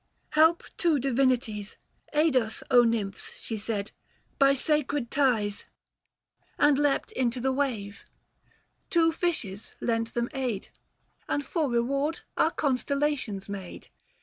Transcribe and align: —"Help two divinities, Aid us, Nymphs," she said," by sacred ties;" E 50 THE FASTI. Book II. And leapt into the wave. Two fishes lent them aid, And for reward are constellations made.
—"Help 0.39 0.63
two 0.79 0.97
divinities, 0.97 1.77
Aid 2.11 2.35
us, 2.35 2.63
Nymphs," 2.71 3.33
she 3.39 3.55
said," 3.55 3.91
by 4.39 4.55
sacred 4.55 5.11
ties;" 5.11 5.53
E 5.53 5.57
50 5.59 5.67
THE 5.67 5.67
FASTI. 5.67 5.67
Book 5.67 6.41
II. 6.65 6.67
And 6.69 6.79
leapt 6.79 7.11
into 7.11 7.39
the 7.39 7.51
wave. 7.51 8.05
Two 8.89 9.11
fishes 9.11 9.75
lent 9.79 10.15
them 10.15 10.27
aid, 10.33 10.69
And 11.29 11.45
for 11.45 11.69
reward 11.69 12.21
are 12.35 12.49
constellations 12.49 13.47
made. 13.47 13.89